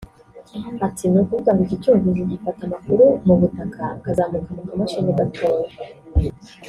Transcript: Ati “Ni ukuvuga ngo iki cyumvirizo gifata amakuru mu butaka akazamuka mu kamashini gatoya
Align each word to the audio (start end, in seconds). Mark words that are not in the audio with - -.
Ati 0.85 1.03
“Ni 1.07 1.17
ukuvuga 1.21 1.51
ngo 1.53 1.61
iki 1.65 1.77
cyumvirizo 1.81 2.23
gifata 2.31 2.61
amakuru 2.67 3.03
mu 3.25 3.33
butaka 3.39 3.81
akazamuka 3.97 4.49
mu 4.57 4.63
kamashini 4.67 5.17
gatoya 5.19 5.71